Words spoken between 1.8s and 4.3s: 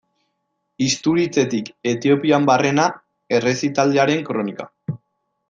Etiopian barrena errezitaldiaren